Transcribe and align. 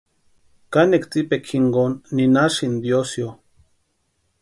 Kanekwa 0.71 1.07
tsipekwa 1.11 1.47
jinkoni 1.47 1.95
ninhasïnti 2.15 2.79
tiosïo. 2.83 3.29